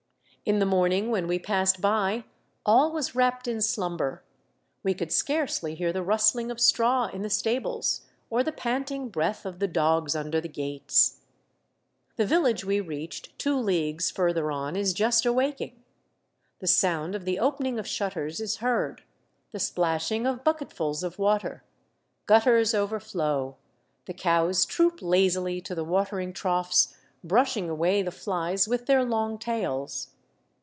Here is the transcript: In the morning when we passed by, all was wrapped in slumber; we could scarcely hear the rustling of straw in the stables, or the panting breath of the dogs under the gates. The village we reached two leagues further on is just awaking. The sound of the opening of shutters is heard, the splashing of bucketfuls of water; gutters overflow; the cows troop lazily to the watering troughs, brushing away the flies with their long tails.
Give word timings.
In 0.43 0.57
the 0.57 0.65
morning 0.65 1.11
when 1.11 1.27
we 1.27 1.37
passed 1.37 1.79
by, 1.81 2.23
all 2.65 2.91
was 2.91 3.13
wrapped 3.13 3.47
in 3.47 3.61
slumber; 3.61 4.23
we 4.81 4.95
could 4.95 5.11
scarcely 5.11 5.75
hear 5.75 5.93
the 5.93 6.01
rustling 6.01 6.49
of 6.49 6.59
straw 6.59 7.05
in 7.05 7.21
the 7.21 7.29
stables, 7.29 8.07
or 8.27 8.43
the 8.43 8.51
panting 8.51 9.09
breath 9.09 9.45
of 9.45 9.59
the 9.59 9.67
dogs 9.67 10.15
under 10.15 10.41
the 10.41 10.49
gates. 10.49 11.21
The 12.15 12.25
village 12.25 12.65
we 12.65 12.81
reached 12.81 13.37
two 13.37 13.55
leagues 13.55 14.09
further 14.09 14.51
on 14.51 14.75
is 14.75 14.93
just 14.93 15.27
awaking. 15.27 15.83
The 16.57 16.65
sound 16.67 17.13
of 17.13 17.25
the 17.25 17.37
opening 17.37 17.77
of 17.77 17.87
shutters 17.87 18.39
is 18.39 18.57
heard, 18.57 19.03
the 19.51 19.59
splashing 19.59 20.25
of 20.25 20.43
bucketfuls 20.43 21.03
of 21.03 21.19
water; 21.19 21.63
gutters 22.25 22.73
overflow; 22.73 23.57
the 24.05 24.13
cows 24.15 24.65
troop 24.65 25.03
lazily 25.03 25.61
to 25.61 25.75
the 25.75 25.83
watering 25.85 26.33
troughs, 26.33 26.97
brushing 27.23 27.69
away 27.69 28.01
the 28.01 28.09
flies 28.11 28.67
with 28.67 28.87
their 28.87 29.03
long 29.05 29.37
tails. 29.37 30.07